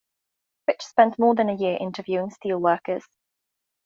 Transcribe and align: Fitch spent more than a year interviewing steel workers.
Fitch 0.65 0.81
spent 0.83 1.19
more 1.19 1.35
than 1.35 1.47
a 1.47 1.53
year 1.55 1.77
interviewing 1.79 2.31
steel 2.31 2.57
workers. 2.57 3.05